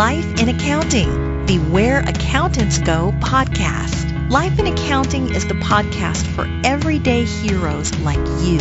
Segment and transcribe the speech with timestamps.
[0.00, 4.30] Life in Accounting, the Where Accountants Go podcast.
[4.30, 8.56] Life in Accounting is the podcast for everyday heroes like you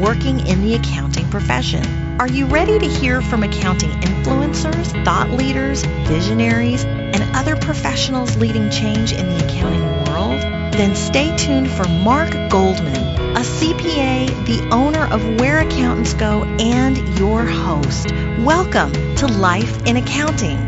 [0.00, 1.84] working in the accounting profession.
[2.18, 8.70] Are you ready to hear from accounting influencers, thought leaders, visionaries, and other professionals leading
[8.70, 10.09] change in the accounting world?
[10.72, 16.98] Then stay tuned for Mark Goldman a CPA, the owner of Where Accountants Go, and
[17.18, 18.12] your host.
[18.40, 20.58] Welcome to Life in Accounting.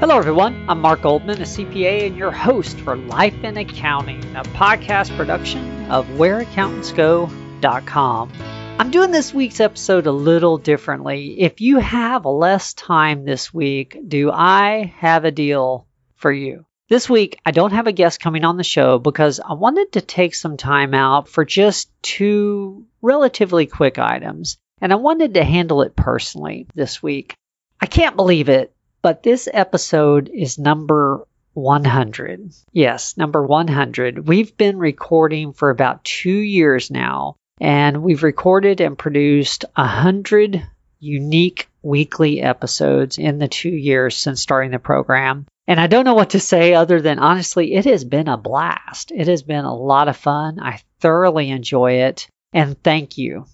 [0.00, 0.66] Hello, everyone.
[0.68, 5.90] I'm Mark Goldman, a CPA, and your host for Life in Accounting, a podcast production
[5.90, 8.32] of WhereAccountantsGo.com.
[8.80, 11.40] I'm doing this week's episode a little differently.
[11.40, 15.87] If you have less time this week, do I have a deal
[16.18, 16.64] for you?
[16.88, 20.00] This week, I don't have a guest coming on the show because I wanted to
[20.00, 25.82] take some time out for just two relatively quick items, and I wanted to handle
[25.82, 27.34] it personally this week.
[27.80, 32.52] I can't believe it, but this episode is number 100.
[32.72, 34.26] Yes, number 100.
[34.26, 40.66] We've been recording for about two years now, and we've recorded and produced 100
[41.00, 45.46] unique weekly episodes in the two years since starting the program.
[45.68, 49.12] And I don't know what to say other than honestly, it has been a blast.
[49.14, 50.58] It has been a lot of fun.
[50.58, 52.26] I thoroughly enjoy it.
[52.54, 53.44] And thank you.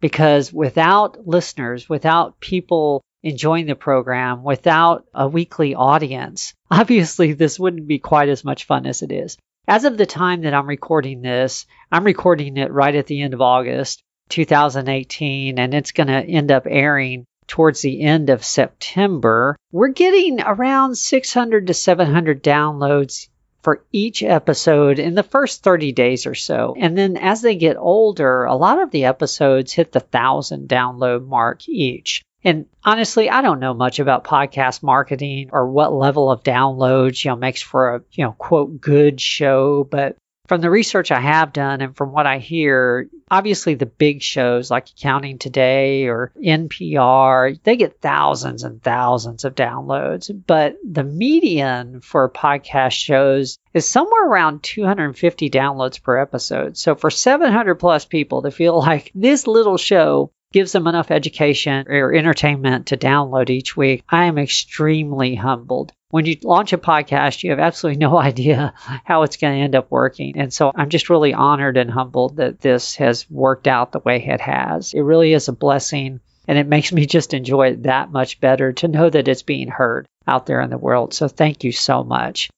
[0.00, 7.86] Because without listeners, without people enjoying the program, without a weekly audience, obviously this wouldn't
[7.86, 9.36] be quite as much fun as it is.
[9.68, 13.32] As of the time that I'm recording this, I'm recording it right at the end
[13.32, 19.56] of August 2018, and it's going to end up airing towards the end of September,
[19.72, 23.28] we're getting around 600 to 700 downloads
[23.62, 26.76] for each episode in the first 30 days or so.
[26.78, 31.26] And then as they get older, a lot of the episodes hit the 1,000 download
[31.26, 32.22] mark each.
[32.42, 37.32] And honestly, I don't know much about podcast marketing or what level of downloads, you
[37.32, 39.84] know, makes for a, you know, quote, good show.
[39.84, 40.16] But
[40.50, 44.68] from the research I have done and from what I hear, obviously the big shows
[44.68, 50.28] like Accounting Today or NPR, they get thousands and thousands of downloads.
[50.48, 56.76] But the median for podcast shows is somewhere around 250 downloads per episode.
[56.76, 61.86] So for 700 plus people to feel like this little show gives them enough education
[61.88, 67.42] or entertainment to download each week, I am extremely humbled when you launch a podcast,
[67.42, 70.38] you have absolutely no idea how it's going to end up working.
[70.38, 74.24] And so I'm just really honored and humbled that this has worked out the way
[74.24, 74.92] it has.
[74.92, 76.20] It really is a blessing.
[76.48, 79.68] And it makes me just enjoy it that much better to know that it's being
[79.68, 81.14] heard out there in the world.
[81.14, 82.50] So thank you so much.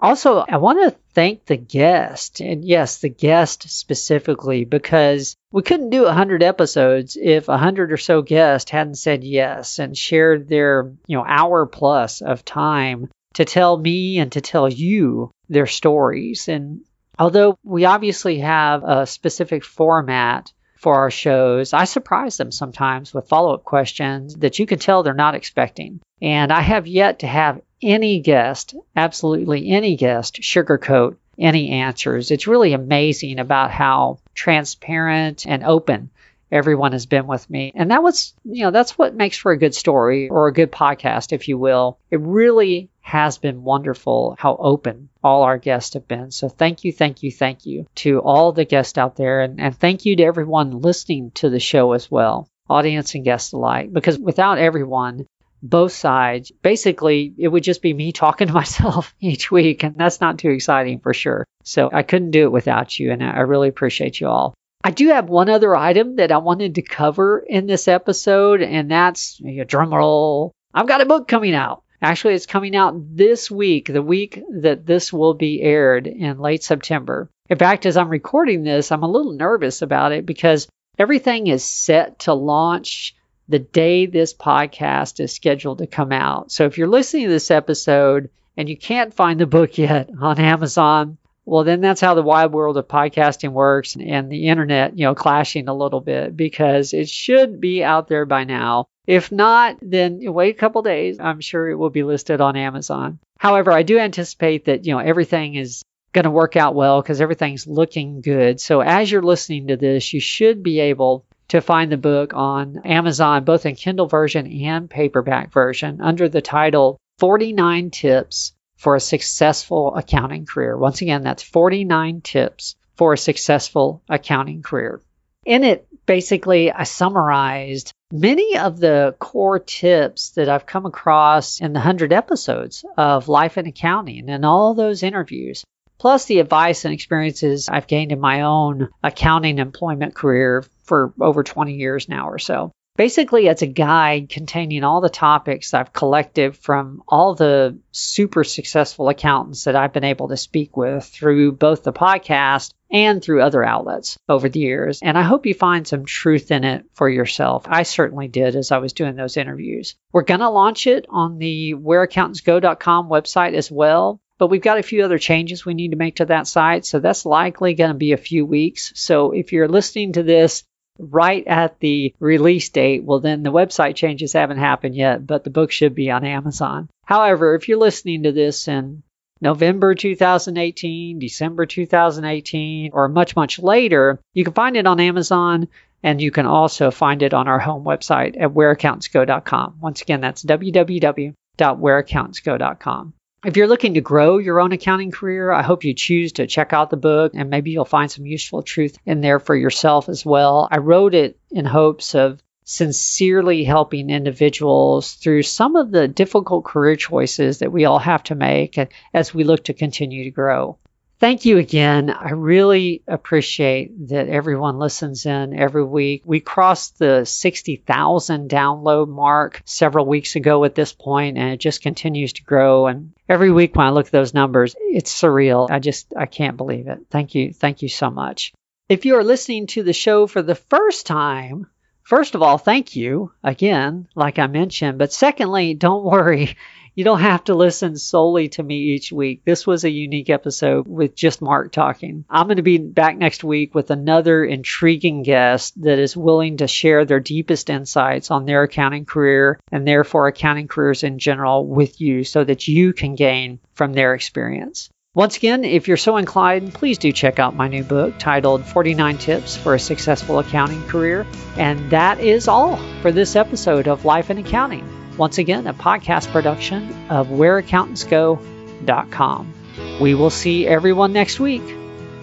[0.00, 5.90] Also, I want to thank the guest, and yes, the guest specifically, because we couldn't
[5.90, 11.16] do 100 episodes if 100 or so guests hadn't said yes and shared their, you
[11.16, 16.46] know, hour plus of time to tell me and to tell you their stories.
[16.48, 16.82] And
[17.18, 23.28] although we obviously have a specific format for our shows, I surprise them sometimes with
[23.28, 26.00] follow up questions that you can tell they're not expecting.
[26.22, 32.30] And I have yet to have any guest, absolutely any guest, sugarcoat any answers.
[32.30, 36.10] It's really amazing about how transparent and open
[36.50, 37.72] everyone has been with me.
[37.74, 40.72] And that was, you know, that's what makes for a good story or a good
[40.72, 41.98] podcast, if you will.
[42.10, 46.30] It really has been wonderful how open all our guests have been.
[46.30, 49.42] So thank you, thank you, thank you to all the guests out there.
[49.42, 53.52] And, and thank you to everyone listening to the show as well, audience and guests
[53.52, 55.26] alike, because without everyone,
[55.62, 56.50] both sides.
[56.62, 60.50] Basically, it would just be me talking to myself each week, and that's not too
[60.50, 61.44] exciting for sure.
[61.64, 64.54] So I couldn't do it without you, and I really appreciate you all.
[64.84, 68.90] I do have one other item that I wanted to cover in this episode, and
[68.90, 70.52] that's a drum roll.
[70.72, 71.82] I've got a book coming out.
[72.00, 76.62] Actually, it's coming out this week, the week that this will be aired in late
[76.62, 77.28] September.
[77.50, 81.64] In fact, as I'm recording this, I'm a little nervous about it because everything is
[81.64, 83.16] set to launch
[83.48, 86.52] the day this podcast is scheduled to come out.
[86.52, 90.38] So if you're listening to this episode and you can't find the book yet on
[90.38, 95.06] Amazon, well, then that's how the wide world of podcasting works and the internet, you
[95.06, 98.86] know, clashing a little bit because it should be out there by now.
[99.06, 101.18] If not, then wait a couple days.
[101.18, 103.18] I'm sure it will be listed on Amazon.
[103.38, 107.22] However, I do anticipate that, you know, everything is going to work out well because
[107.22, 108.60] everything's looking good.
[108.60, 112.78] So as you're listening to this, you should be able to find the book on
[112.84, 119.00] Amazon, both in Kindle version and paperback version, under the title 49 Tips for a
[119.00, 120.76] Successful Accounting Career.
[120.76, 125.00] Once again, that's 49 Tips for a Successful Accounting Career.
[125.44, 131.72] In it, basically, I summarized many of the core tips that I've come across in
[131.72, 135.64] the 100 episodes of Life in Accounting and all those interviews,
[135.98, 141.42] plus the advice and experiences I've gained in my own accounting employment career for over
[141.42, 142.72] 20 years now or so.
[142.96, 149.08] Basically, it's a guide containing all the topics I've collected from all the super successful
[149.08, 153.62] accountants that I've been able to speak with through both the podcast and through other
[153.64, 154.98] outlets over the years.
[155.00, 157.66] And I hope you find some truth in it for yourself.
[157.68, 159.94] I certainly did as I was doing those interviews.
[160.12, 164.20] We're going to launch it on the whereaccountantsgo.com website as well.
[164.38, 166.86] But we've got a few other changes we need to make to that site.
[166.86, 168.92] So that's likely going to be a few weeks.
[168.94, 170.62] So if you're listening to this
[170.98, 175.50] right at the release date, well, then the website changes haven't happened yet, but the
[175.50, 176.88] book should be on Amazon.
[177.04, 179.02] However, if you're listening to this in
[179.40, 185.68] November 2018, December 2018, or much, much later, you can find it on Amazon
[186.02, 189.78] and you can also find it on our home website at whereaccountsgo.com.
[189.80, 193.14] Once again, that's www.whereaccountantsgo.com.
[193.44, 196.72] If you're looking to grow your own accounting career, I hope you choose to check
[196.72, 200.26] out the book and maybe you'll find some useful truth in there for yourself as
[200.26, 200.66] well.
[200.68, 206.96] I wrote it in hopes of sincerely helping individuals through some of the difficult career
[206.96, 208.76] choices that we all have to make
[209.14, 210.76] as we look to continue to grow.
[211.20, 212.10] Thank you again.
[212.10, 216.22] I really appreciate that everyone listens in every week.
[216.24, 221.82] We crossed the 60,000 download mark several weeks ago at this point, and it just
[221.82, 222.86] continues to grow.
[222.86, 225.68] And every week when I look at those numbers, it's surreal.
[225.68, 227.00] I just, I can't believe it.
[227.10, 227.52] Thank you.
[227.52, 228.52] Thank you so much.
[228.88, 231.66] If you are listening to the show for the first time,
[232.08, 234.96] First of all, thank you again, like I mentioned.
[234.96, 236.56] But secondly, don't worry.
[236.98, 239.42] You don't have to listen solely to me each week.
[239.44, 242.24] This was a unique episode with just Mark talking.
[242.28, 246.66] I'm going to be back next week with another intriguing guest that is willing to
[246.66, 252.00] share their deepest insights on their accounting career and therefore accounting careers in general with
[252.00, 254.90] you so that you can gain from their experience.
[255.14, 259.18] Once again, if you're so inclined, please do check out my new book titled 49
[259.18, 261.24] Tips for a Successful Accounting Career.
[261.56, 265.07] And that is all for this episode of Life in Accounting.
[265.18, 269.54] Once again, a podcast production of whereaccountantsgo.com.
[270.00, 271.64] We will see everyone next week.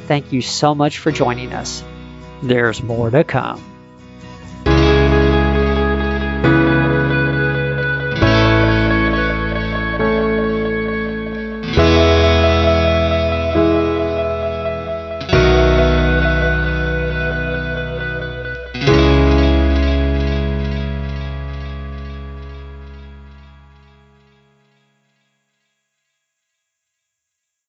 [0.08, 1.84] Thank you so much for joining us.
[2.42, 3.75] There's more to come.